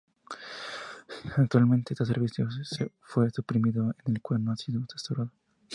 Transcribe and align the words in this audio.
Actualmente 1.37 1.93
este 1.93 2.07
servicio 2.07 2.49
fue 3.01 3.29
suprimido 3.29 3.93
en 4.03 4.15
el 4.15 4.21
cual 4.23 4.43
no 4.43 4.51
ha 4.51 4.55
sido 4.57 4.81
restaurado. 4.91 5.31